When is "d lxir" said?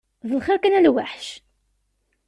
0.27-0.57